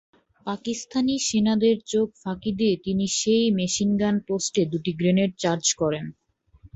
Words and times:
পাকিস্তানি 0.45 1.15
সেনাদের 1.27 1.75
চোখ 1.91 2.07
ফাঁকি 2.21 2.51
দিয়ে 2.59 2.75
তিনি 2.85 3.05
সেই 3.19 3.45
মেশিনগান 3.57 4.15
পোস্টে 4.27 4.61
দুটি 4.71 4.91
গ্রেনেড 4.99 5.31
চার্জ 5.43 5.65
করেন। 5.81 6.05